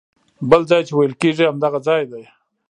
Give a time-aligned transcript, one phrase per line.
[0.49, 2.23] بل ځای چې ویل کېږي همدغه ځای دی.